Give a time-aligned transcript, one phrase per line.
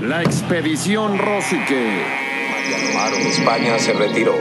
[0.00, 2.02] La expedición Rosique.
[3.28, 4.34] España se retiró.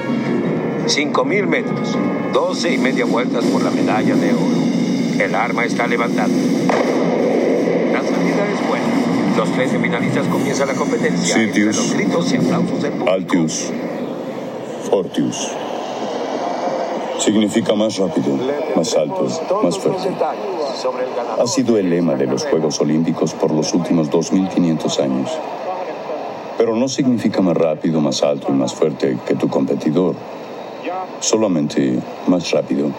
[0.86, 1.98] 5.000 metros,
[2.34, 5.20] 12 y media vueltas por la medalla de oro.
[5.20, 6.30] El arma está levantada.
[6.30, 9.36] La salida es buena.
[9.36, 11.36] Los 13 finalistas comienzan la competencia.
[11.36, 11.76] Sitius.
[11.76, 13.12] Los gritos y aplausos del público.
[13.12, 13.72] Altius.
[14.90, 15.52] Fortius.
[17.20, 18.38] Significa más rápido,
[18.76, 19.28] más alto,
[19.62, 20.10] más fuerte.
[21.40, 22.46] Ha sido el lema de los.
[22.46, 25.30] Juegos Olímpicos por los últimos 2.500 años.
[26.58, 30.16] Pero no significa más rápido, más alto y más fuerte que tu competidor.
[31.20, 32.92] Solamente más rápido,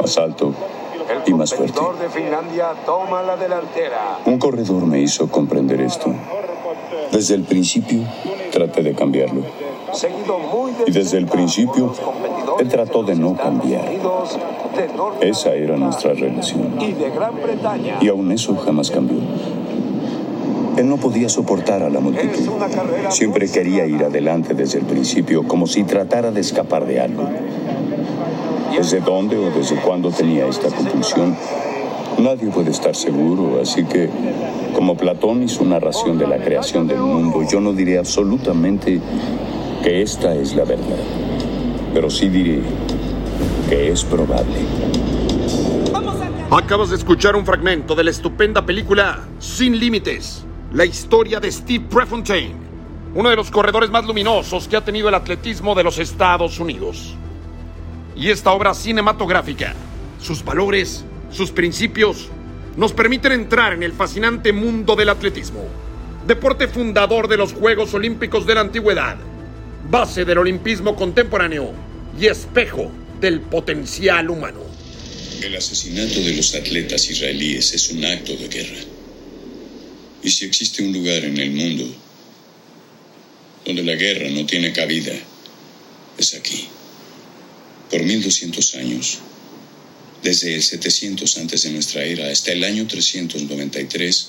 [0.00, 0.54] más alto
[1.26, 1.80] y más fuerte.
[4.24, 6.14] Un corredor me hizo comprender esto.
[7.12, 8.00] Desde el principio
[8.50, 9.42] traté de cambiarlo.
[10.86, 11.92] Y desde el principio,
[12.60, 13.84] él trató de no cambiar.
[15.20, 16.74] Esa era nuestra relación.
[18.00, 19.18] Y aún eso jamás cambió.
[20.76, 22.52] Él no podía soportar a la multitud.
[23.08, 27.24] Siempre quería ir adelante desde el principio, como si tratara de escapar de algo.
[28.76, 31.34] ¿Desde dónde o desde cuándo tenía esta compulsión?
[32.18, 34.08] Nadie puede estar seguro, así que,
[34.74, 39.00] como Platón y su narración de la creación del mundo, yo no diré absolutamente
[39.82, 40.96] que esta es la verdad,
[41.96, 42.60] pero sí diré
[43.70, 44.58] que es probable.
[46.50, 50.44] Acabas de escuchar un fragmento de la estupenda película Sin Límites,
[50.74, 52.54] la historia de Steve Prefontaine,
[53.14, 57.14] uno de los corredores más luminosos que ha tenido el atletismo de los Estados Unidos.
[58.14, 59.72] Y esta obra cinematográfica,
[60.20, 62.28] sus valores, sus principios,
[62.76, 65.64] nos permiten entrar en el fascinante mundo del atletismo,
[66.26, 69.16] deporte fundador de los Juegos Olímpicos de la Antigüedad,
[69.90, 71.85] base del olimpismo contemporáneo
[72.18, 72.90] y espejo
[73.20, 74.60] del potencial humano.
[75.42, 78.80] El asesinato de los atletas israelíes es un acto de guerra.
[80.22, 81.86] Y si existe un lugar en el mundo
[83.64, 85.12] donde la guerra no tiene cabida,
[86.18, 86.66] es aquí.
[87.90, 89.18] Por 1200 años,
[90.22, 94.28] desde el 700 antes de nuestra era hasta el año 393,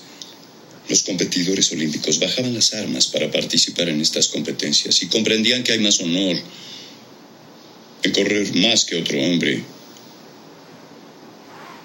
[0.89, 5.79] los competidores olímpicos bajaban las armas para participar en estas competencias y comprendían que hay
[5.79, 6.37] más honor
[8.11, 9.63] correr más que otro hombre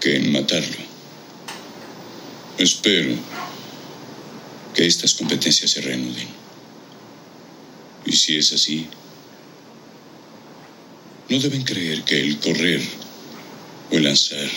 [0.01, 0.77] que en matarlo.
[2.59, 3.15] Espero
[4.75, 6.29] que estas competencias se reanuden.
[8.05, 8.87] Y si es así,
[11.29, 12.83] no deben creer que el correr,
[13.91, 14.51] o el lanzar,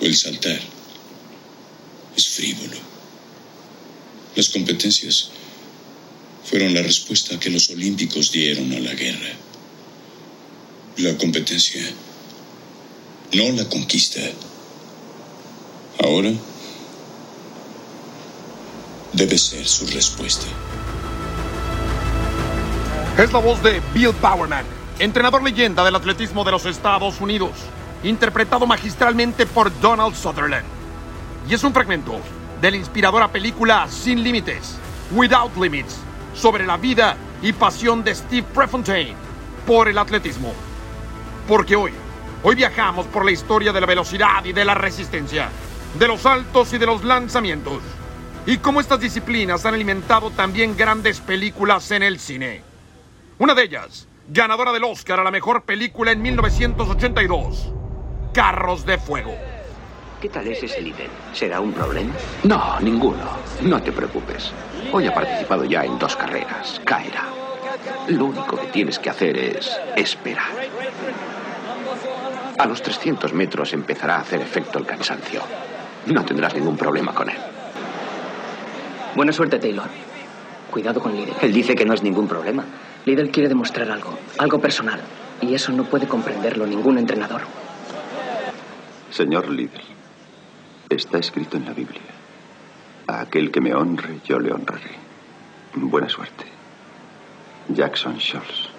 [0.00, 0.60] o el saltar
[2.16, 2.76] es frívolo.
[4.36, 5.30] Las competencias
[6.44, 9.43] fueron la respuesta que los olímpicos dieron a la guerra.
[10.96, 11.82] La competencia
[13.32, 14.20] no la conquista.
[16.04, 16.30] Ahora
[19.12, 20.46] debe ser su respuesta.
[23.18, 24.64] Es la voz de Bill Bowerman,
[25.00, 27.50] entrenador leyenda del atletismo de los Estados Unidos,
[28.04, 30.66] interpretado magistralmente por Donald Sutherland.
[31.48, 32.20] Y es un fragmento
[32.60, 34.76] de la inspiradora película Sin Límites,
[35.10, 35.96] Without Limits,
[36.36, 39.16] sobre la vida y pasión de Steve Prefontaine
[39.66, 40.54] por el atletismo.
[41.46, 41.92] Porque hoy,
[42.42, 45.50] hoy viajamos por la historia de la velocidad y de la resistencia,
[45.98, 47.82] de los saltos y de los lanzamientos,
[48.46, 52.62] y cómo estas disciplinas han alimentado también grandes películas en el cine.
[53.38, 57.72] Una de ellas, ganadora del Oscar a la mejor película en 1982,
[58.32, 59.34] Carros de Fuego.
[60.20, 61.10] ¿Qué tal es ese líder?
[61.34, 62.14] ¿Será un problema?
[62.44, 63.28] No, ninguno.
[63.60, 64.52] No te preocupes.
[64.90, 66.80] Hoy ha participado ya en dos carreras.
[66.86, 67.28] Caerá.
[68.08, 70.50] Lo único que tienes que hacer es esperar.
[72.58, 75.42] A los 300 metros empezará a hacer efecto el cansancio.
[76.06, 77.36] No tendrás ningún problema con él.
[79.16, 79.88] Buena suerte, Taylor.
[80.70, 81.32] Cuidado con Lidl.
[81.40, 82.64] Él dice que no es ningún problema.
[83.04, 85.00] Lidl quiere demostrar algo, algo personal.
[85.40, 87.42] Y eso no puede comprenderlo ningún entrenador.
[89.10, 89.82] Señor líder,
[90.88, 92.00] está escrito en la Biblia.
[93.06, 94.90] A aquel que me honre, yo le honraré.
[95.74, 96.44] Buena suerte.
[97.68, 98.70] Jackson Scholz.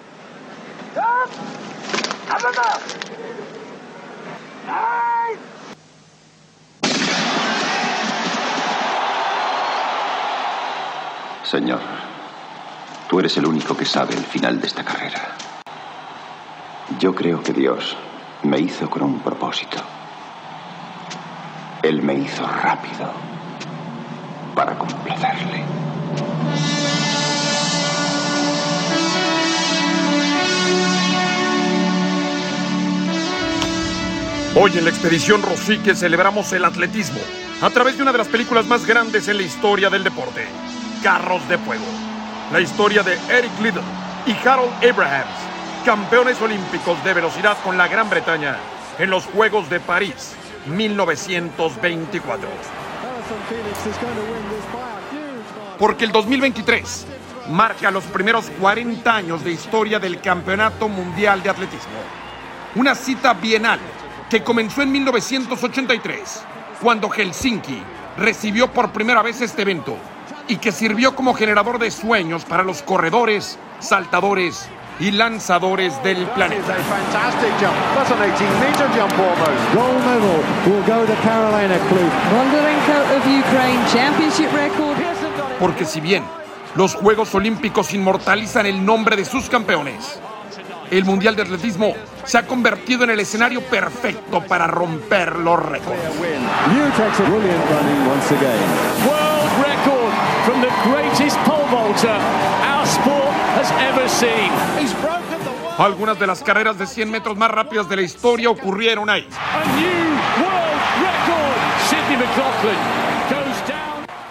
[11.42, 11.80] Señor,
[13.08, 15.36] tú eres el único que sabe el final de esta carrera.
[16.98, 17.96] Yo creo que Dios
[18.42, 19.78] me hizo con un propósito.
[21.82, 23.12] Él me hizo rápido
[24.56, 25.64] para complacerle.
[34.58, 37.20] Hoy en la expedición Rosique celebramos el atletismo
[37.60, 40.46] a través de una de las películas más grandes en la historia del deporte,
[41.02, 41.84] Carros de Fuego.
[42.50, 43.84] La historia de Eric Liddell
[44.24, 45.28] y Harold Abrahams,
[45.84, 48.56] campeones olímpicos de velocidad con la Gran Bretaña
[48.98, 50.34] en los Juegos de París
[50.68, 52.48] 1924.
[55.78, 57.06] Porque el 2023
[57.50, 62.00] marca los primeros 40 años de historia del Campeonato Mundial de Atletismo.
[62.74, 63.80] Una cita bienal
[64.30, 66.42] que comenzó en 1983,
[66.82, 67.82] cuando Helsinki
[68.16, 69.96] recibió por primera vez este evento
[70.48, 74.68] y que sirvió como generador de sueños para los corredores, saltadores
[74.98, 76.76] y lanzadores del planeta.
[85.60, 86.24] Porque si bien
[86.74, 90.20] los Juegos Olímpicos inmortalizan el nombre de sus campeones,
[90.90, 91.94] el Mundial de Atletismo
[92.24, 95.98] se ha convertido en el escenario perfecto para romper los récords.
[105.78, 109.28] Algunas de las carreras de 100 metros más rápidas de la historia ocurrieron ahí.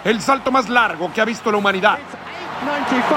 [0.04, 1.98] El salto más largo que ha visto la humanidad.
[2.64, 3.14] 95,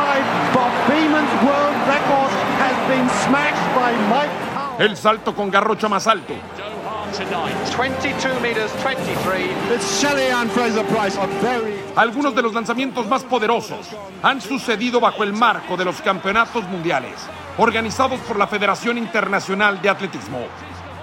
[0.54, 2.49] Bob Beeman's world record
[2.90, 4.82] has been smashed by Mike Powell.
[4.82, 7.56] el salto con garrocha más alto, Doha tonight.
[7.76, 9.74] 22 meters 23.
[9.74, 13.88] It's Shelley Ann Fraser Price, a very algunos de los lanzamientos más poderosos
[14.24, 17.16] han sucedido bajo el marco de los campeonatos mundiales,
[17.58, 20.46] organizados por la Federación Internacional de Atletismo,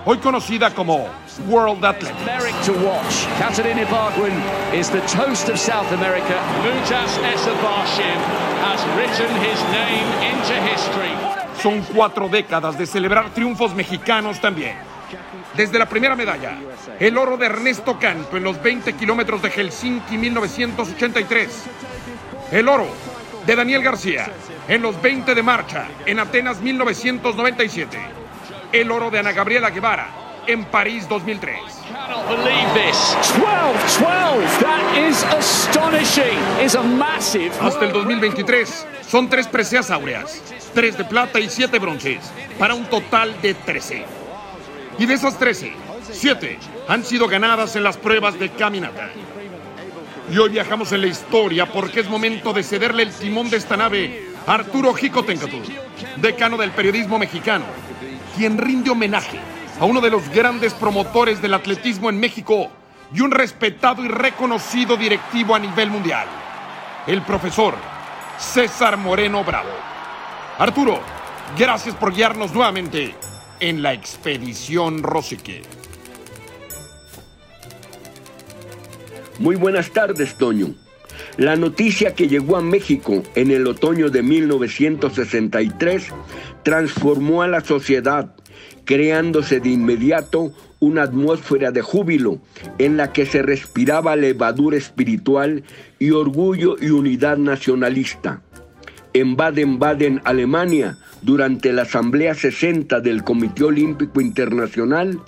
[0.05, 1.09] hoy conocida como
[1.47, 2.67] World Athletics.
[2.67, 3.27] To watch.
[3.91, 4.35] Bargwin
[4.75, 6.35] is the toast of South America.
[6.63, 8.19] Mutas Esabashim
[8.65, 11.26] has written his name into history.
[11.63, 14.77] Son cuatro décadas de celebrar triunfos mexicanos también.
[15.55, 16.59] Desde la primera medalla,
[16.99, 21.65] el oro de Ernesto Canto en los 20 kilómetros de Helsinki 1983.
[22.53, 22.87] El oro
[23.47, 24.31] de Daniel García
[24.69, 27.99] en los 20 de marcha en Atenas 1997.
[28.73, 30.09] El oro de Ana Gabriela Guevara
[30.47, 31.57] en París 2003.
[36.17, 36.67] Cannot believe this.
[36.67, 36.67] 12 12.
[36.67, 36.67] That is astonishing.
[36.67, 37.53] Is a massive.
[37.61, 40.43] Hasta el 2023 son tres preseas áureas,
[40.75, 42.21] tres de plata y siete bronces,
[42.59, 44.05] para un total de 13.
[44.99, 45.73] Y de esas 13,
[46.13, 46.59] siete
[46.89, 49.11] han sido ganadas en las pruebas de caminata.
[50.33, 53.77] Y hoy viajamos en la historia porque es momento de cederle el timón de esta
[53.77, 55.57] nave a Arturo Jicotencatl,
[56.17, 57.65] decano del periodismo mexicano,
[58.37, 59.39] quien rinde homenaje
[59.79, 62.71] a uno de los grandes promotores del atletismo en México
[63.13, 66.27] y un respetado y reconocido directivo a nivel mundial,
[67.07, 67.75] el profesor
[68.39, 69.71] César Moreno Bravo.
[70.59, 71.01] Arturo,
[71.59, 73.15] gracias por guiarnos nuevamente
[73.61, 75.63] en la expedición Rosique.
[79.39, 80.75] Muy buenas tardes, Toño.
[81.37, 86.07] La noticia que llegó a México en el otoño de 1963
[86.63, 88.35] transformó a la sociedad,
[88.87, 92.39] creándose de inmediato una atmósfera de júbilo
[92.79, 95.65] en la que se respiraba levadura espiritual
[95.99, 98.43] y orgullo y unidad nacionalista.
[99.13, 105.21] En Baden-Baden, Alemania, durante la Asamblea 60 del Comité Olímpico Internacional,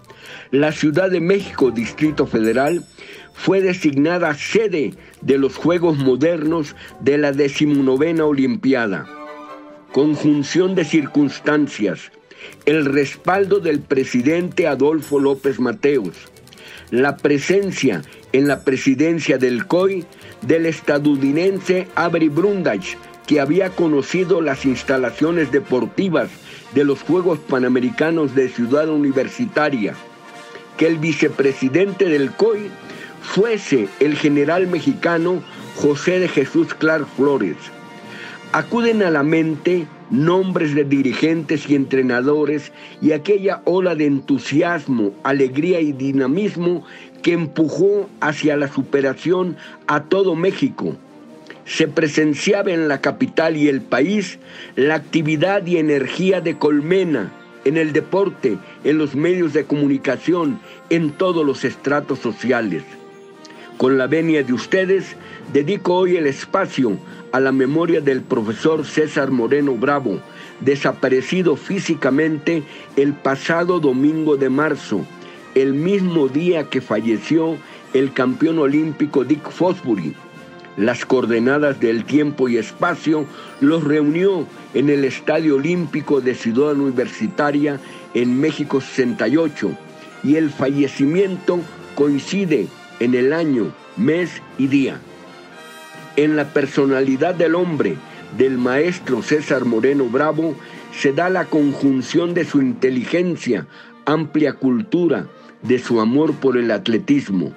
[0.50, 2.84] la Ciudad de México, Distrito Federal,
[3.32, 9.06] fue designada sede de los Juegos Modernos de la decimonovena Olimpiada.
[9.92, 12.10] Conjunción de circunstancias,
[12.66, 16.14] el respaldo del presidente Adolfo López Mateos,
[16.90, 18.02] la presencia
[18.32, 20.04] en la presidencia del COI
[20.42, 26.30] del estadounidense Avery Brundage, que había conocido las instalaciones deportivas
[26.74, 29.94] de los Juegos Panamericanos de Ciudad Universitaria,
[30.76, 32.70] que el vicepresidente del COI
[33.22, 35.42] fuese el general mexicano
[35.76, 37.56] José de Jesús Clark Flores.
[38.52, 45.80] Acuden a la mente nombres de dirigentes y entrenadores y aquella ola de entusiasmo, alegría
[45.80, 46.84] y dinamismo
[47.22, 50.96] que empujó hacia la superación a todo México.
[51.64, 54.38] Se presenciaba en la capital y el país
[54.76, 57.32] la actividad y energía de Colmena,
[57.64, 62.84] en el deporte, en los medios de comunicación, en todos los estratos sociales.
[63.78, 65.14] Con la venia de ustedes,
[65.52, 66.98] dedico hoy el espacio
[67.30, 70.18] a la memoria del profesor César Moreno Bravo,
[70.58, 72.64] desaparecido físicamente
[72.96, 75.06] el pasado domingo de marzo,
[75.54, 77.56] el mismo día que falleció
[77.94, 80.12] el campeón olímpico Dick Fosbury.
[80.76, 83.26] Las coordenadas del tiempo y espacio
[83.60, 84.44] los reunió
[84.74, 87.78] en el Estadio Olímpico de Ciudad Universitaria
[88.14, 89.70] en México 68
[90.24, 91.60] y el fallecimiento
[91.94, 92.66] coincide
[93.00, 95.00] en el año, mes y día.
[96.16, 97.96] En la personalidad del hombre,
[98.36, 100.54] del maestro César Moreno Bravo,
[100.92, 103.66] se da la conjunción de su inteligencia,
[104.04, 105.26] amplia cultura,
[105.62, 107.52] de su amor por el atletismo.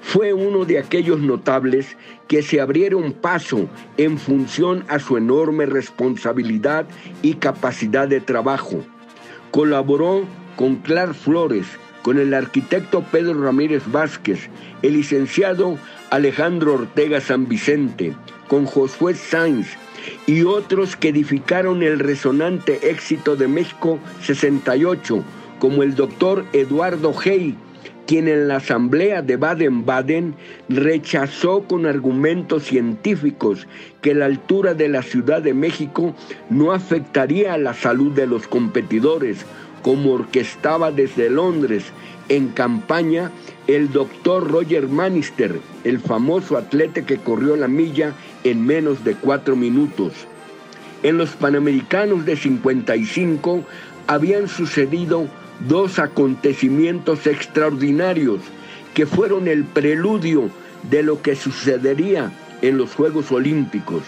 [0.00, 1.96] Fue uno de aquellos notables
[2.26, 6.86] que se abrieron paso en función a su enorme responsabilidad
[7.22, 8.84] y capacidad de trabajo.
[9.50, 10.24] Colaboró
[10.56, 11.66] con Clar Flores,
[12.08, 14.48] con el arquitecto Pedro Ramírez Vázquez,
[14.80, 15.76] el licenciado
[16.08, 18.14] Alejandro Ortega San Vicente,
[18.48, 19.76] con Josué Sainz
[20.26, 25.22] y otros que edificaron el resonante éxito de México 68,
[25.58, 27.58] como el doctor Eduardo Hey,
[28.06, 30.34] quien en la Asamblea de Baden-Baden
[30.70, 33.66] rechazó con argumentos científicos
[34.00, 36.14] que la altura de la Ciudad de México
[36.48, 39.44] no afectaría a la salud de los competidores,
[39.82, 41.84] como orquestaba desde Londres
[42.28, 43.30] en campaña
[43.66, 48.12] el doctor Roger Manister, el famoso atleta que corrió la milla
[48.44, 50.12] en menos de cuatro minutos.
[51.02, 53.62] En los Panamericanos de 55
[54.06, 55.28] habían sucedido
[55.68, 58.40] dos acontecimientos extraordinarios
[58.94, 60.50] que fueron el preludio
[60.90, 62.32] de lo que sucedería
[62.62, 64.02] en los Juegos Olímpicos.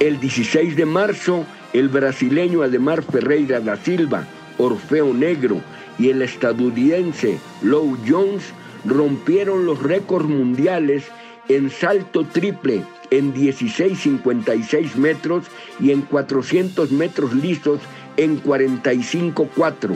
[0.00, 4.26] El 16 de marzo, el brasileño Ademar Ferreira da Silva,
[4.58, 5.60] Orfeo Negro,
[5.98, 8.44] y el estadounidense Low Jones
[8.84, 11.04] rompieron los récords mundiales
[11.48, 15.46] en salto triple en 16.56 metros
[15.80, 17.80] y en 400 metros lisos
[18.16, 19.90] en 45.4.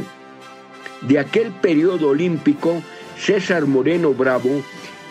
[1.02, 2.82] De aquel periodo olímpico,
[3.18, 4.62] César Moreno Bravo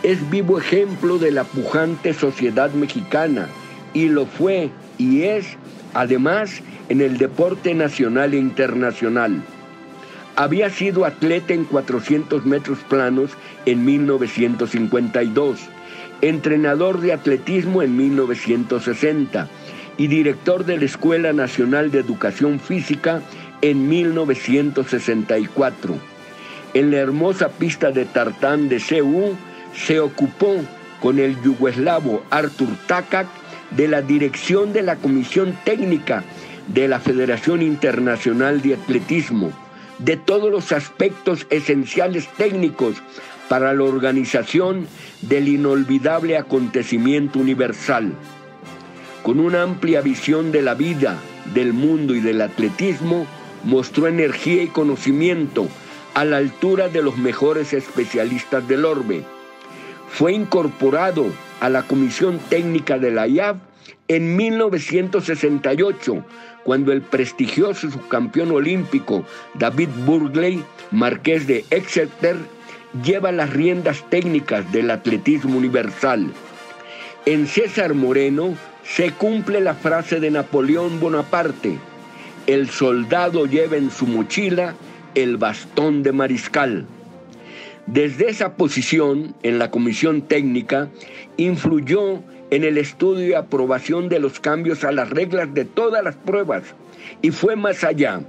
[0.03, 3.47] es vivo ejemplo de la pujante sociedad mexicana
[3.93, 5.45] y lo fue y es,
[5.93, 9.41] además, en el deporte nacional e internacional.
[10.35, 13.31] Había sido atleta en 400 metros planos
[13.65, 15.59] en 1952,
[16.21, 19.47] entrenador de atletismo en 1960
[19.97, 23.21] y director de la Escuela Nacional de Educación Física
[23.61, 25.95] en 1964.
[26.73, 29.35] En la hermosa pista de tartán de Seúl
[29.75, 30.55] se ocupó
[31.01, 33.27] con el yugoslavo Artur Takak
[33.71, 36.23] de la dirección de la Comisión Técnica
[36.67, 39.51] de la Federación Internacional de Atletismo,
[39.99, 42.95] de todos los aspectos esenciales técnicos
[43.49, 44.87] para la organización
[45.21, 48.13] del inolvidable acontecimiento universal.
[49.23, 51.17] Con una amplia visión de la vida,
[51.53, 53.27] del mundo y del atletismo,
[53.63, 55.67] mostró energía y conocimiento
[56.13, 59.23] a la altura de los mejores especialistas del orbe.
[60.09, 61.25] Fue incorporado
[61.61, 63.57] a la Comisión Técnica de la IAF
[64.09, 66.25] en 1968,
[66.65, 72.35] cuando el prestigioso subcampeón olímpico David Burgley, marqués de Exeter,
[73.03, 76.27] lleva las riendas técnicas del atletismo universal.
[77.25, 81.77] En César Moreno se cumple la frase de Napoleón Bonaparte,
[82.47, 84.73] el soldado lleva en su mochila
[85.13, 86.85] el bastón de mariscal.
[87.93, 90.87] Desde esa posición, en la comisión técnica,
[91.35, 96.15] influyó en el estudio y aprobación de los cambios a las reglas de todas las
[96.15, 96.63] pruebas
[97.21, 98.21] y fue más allá.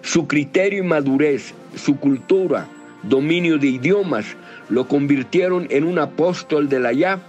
[0.00, 2.66] Su criterio y madurez, su cultura,
[3.02, 4.24] dominio de idiomas,
[4.70, 7.20] lo convirtieron en un apóstol de la IAF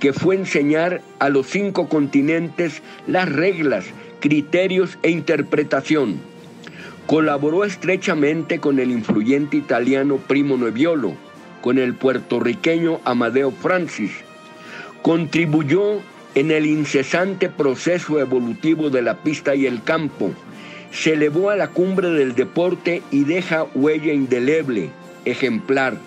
[0.00, 3.86] que fue enseñar a los cinco continentes las reglas
[4.20, 6.33] criterios e interpretación.
[7.06, 11.14] Colaboró estrechamente con el influyente italiano Primo Neviolo,
[11.60, 14.12] con el puertorriqueño Amadeo Francis.
[15.02, 16.00] Contribuyó
[16.34, 20.32] en el incesante proceso evolutivo de la pista y el campo.
[20.92, 24.88] Se elevó a la cumbre del deporte y deja huella indeleble,
[25.26, 25.98] ejemplar.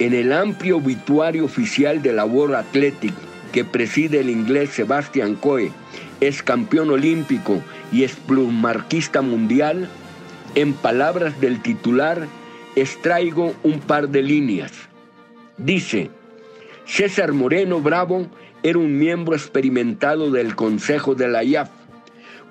[0.00, 3.14] En el amplio obituario oficial de la World Athletic
[3.52, 5.70] que preside el inglés Sebastian Coe
[6.20, 9.88] es campeón olímpico y es plumarquista mundial,
[10.54, 12.26] en palabras del titular,
[12.76, 14.72] extraigo un par de líneas.
[15.58, 16.10] Dice,
[16.86, 18.26] César Moreno Bravo
[18.62, 21.70] era un miembro experimentado del Consejo de la IAF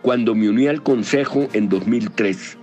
[0.01, 2.57] cuando me uní al Consejo en 2003.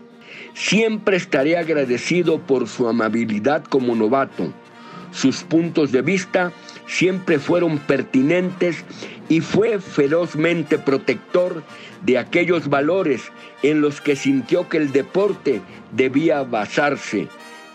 [0.55, 4.53] Siempre estaré agradecido por su amabilidad como novato,
[5.13, 6.53] sus puntos de vista
[6.89, 8.85] siempre fueron pertinentes
[9.29, 11.63] y fue ferozmente protector
[12.03, 13.31] de aquellos valores
[13.63, 15.61] en los que sintió que el deporte
[15.93, 17.29] debía basarse,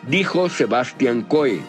[0.07, 1.59] dijo Sebastián Coe.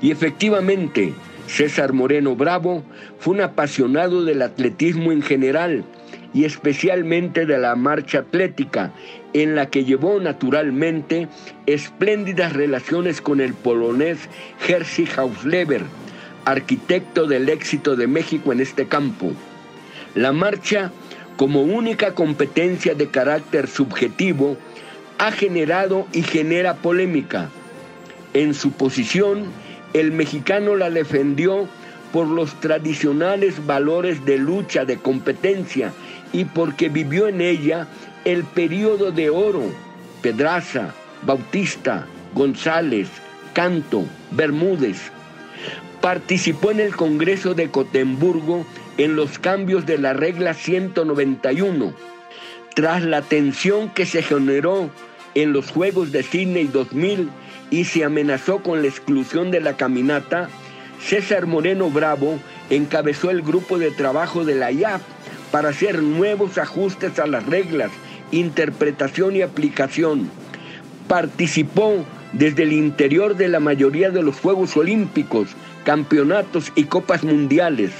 [0.00, 1.12] Y efectivamente,
[1.46, 2.82] César Moreno Bravo
[3.18, 5.84] fue un apasionado del atletismo en general
[6.32, 8.92] y especialmente de la marcha atlética,
[9.34, 11.28] en la que llevó naturalmente
[11.66, 14.18] espléndidas relaciones con el polonés
[14.60, 15.82] Jerzy Hausleber,
[16.44, 19.32] arquitecto del éxito de México en este campo.
[20.14, 20.92] La marcha,
[21.36, 24.56] como única competencia de carácter subjetivo,
[25.18, 27.50] ha generado y genera polémica.
[28.32, 29.46] En su posición,
[29.92, 31.68] el mexicano la defendió
[32.12, 35.92] por los tradicionales valores de lucha, de competencia
[36.32, 37.88] y porque vivió en ella
[38.24, 39.64] el periodo de oro,
[40.22, 43.08] Pedraza, Bautista, González,
[43.52, 45.13] Canto, Bermúdez.
[46.00, 48.66] Participó en el Congreso de Cotemburgo
[48.98, 51.94] en los cambios de la regla 191.
[52.74, 54.90] Tras la tensión que se generó
[55.34, 57.30] en los Juegos de Sydney 2000
[57.70, 60.48] y se amenazó con la exclusión de la caminata,
[61.00, 62.38] César Moreno Bravo
[62.70, 65.02] encabezó el grupo de trabajo de la IAP
[65.50, 67.90] para hacer nuevos ajustes a las reglas,
[68.32, 70.30] interpretación y aplicación.
[71.08, 75.48] Participó desde el interior de la mayoría de los Juegos Olímpicos,
[75.84, 77.92] campeonatos y copas mundiales.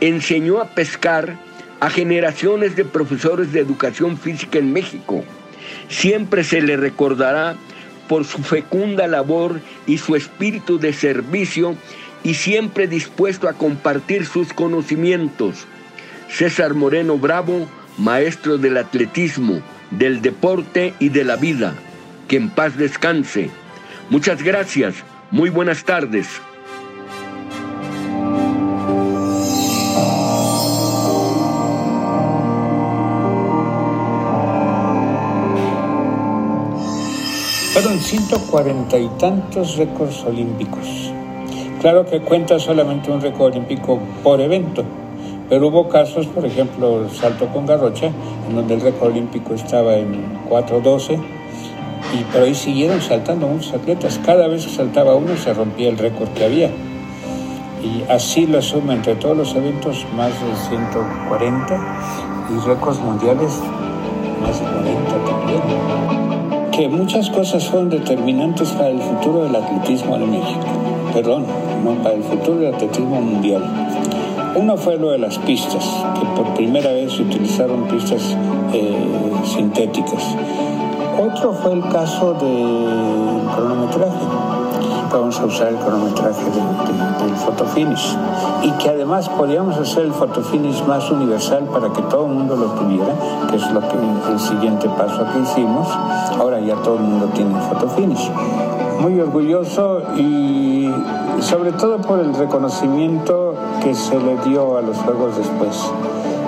[0.00, 1.36] Enseñó a pescar
[1.80, 5.24] a generaciones de profesores de educación física en México.
[5.88, 7.56] Siempre se le recordará
[8.08, 11.76] por su fecunda labor y su espíritu de servicio
[12.22, 15.66] y siempre dispuesto a compartir sus conocimientos.
[16.30, 19.60] César Moreno Bravo, maestro del atletismo,
[19.90, 21.74] del deporte y de la vida.
[22.28, 23.50] Que en paz descanse.
[24.10, 24.96] Muchas gracias.
[25.30, 26.28] Muy buenas tardes.
[37.72, 41.12] Fueron 140 y tantos récords olímpicos.
[41.80, 44.84] Claro que cuenta solamente un récord olímpico por evento,
[45.48, 48.10] pero hubo casos, por ejemplo, el salto con garrocha,
[48.48, 51.37] en donde el récord olímpico estaba en 4.12,
[52.14, 54.20] y, pero ahí siguieron saltando muchos atletas.
[54.24, 56.70] Cada vez que saltaba uno se rompía el récord que había.
[57.82, 61.80] Y así la suma entre todos los eventos, más de 140,
[62.50, 63.52] y récords mundiales,
[64.42, 66.70] más de 40 también.
[66.72, 70.66] Que muchas cosas fueron determinantes para el futuro del atletismo en México.
[71.12, 71.46] Perdón,
[71.84, 73.62] no, para el futuro del atletismo mundial.
[74.56, 75.84] Uno fue lo de las pistas,
[76.18, 78.36] que por primera vez se utilizaron pistas
[78.72, 78.96] eh,
[79.44, 80.34] sintéticas.
[81.20, 84.24] Otro fue el caso del cronometraje.
[85.12, 88.16] Vamos a usar el cronometraje del fotofinish.
[88.62, 92.66] Y que además podíamos hacer el fotofinish más universal para que todo el mundo lo
[92.66, 93.14] tuviera,
[93.50, 93.96] que es lo que
[94.30, 95.88] el siguiente paso que hicimos.
[96.38, 98.30] Ahora ya todo el mundo tiene fotofinish.
[99.00, 100.88] Muy orgulloso y
[101.40, 105.90] sobre todo por el reconocimiento que se le dio a los juegos después.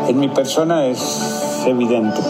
[0.06, 2.20] En mi persona es evidente.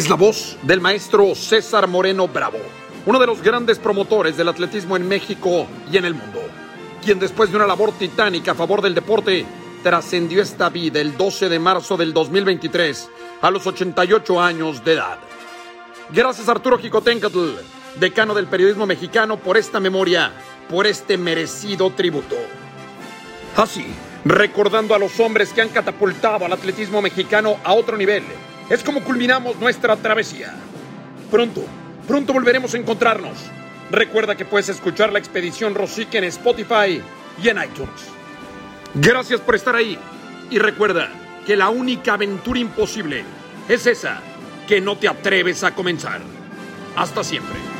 [0.00, 2.56] Es la voz del maestro César Moreno Bravo,
[3.04, 6.40] uno de los grandes promotores del atletismo en México y en el mundo,
[7.04, 9.44] quien después de una labor titánica a favor del deporte,
[9.82, 13.10] trascendió esta vida el 12 de marzo del 2023
[13.42, 15.18] a los 88 años de edad.
[16.08, 17.56] Gracias Arturo Jicotencatl,
[17.96, 20.32] decano del periodismo mexicano, por esta memoria,
[20.70, 22.36] por este merecido tributo.
[23.54, 23.84] Así,
[24.24, 28.24] recordando a los hombres que han catapultado al atletismo mexicano a otro nivel,
[28.70, 30.54] es como culminamos nuestra travesía.
[31.30, 31.62] Pronto,
[32.06, 33.36] pronto volveremos a encontrarnos.
[33.90, 37.02] Recuerda que puedes escuchar la expedición Rosique en Spotify
[37.42, 38.08] y en iTunes.
[38.94, 39.98] Gracias por estar ahí.
[40.50, 41.10] Y recuerda
[41.46, 43.24] que la única aventura imposible
[43.68, 44.20] es esa
[44.68, 46.20] que no te atreves a comenzar.
[46.96, 47.79] Hasta siempre.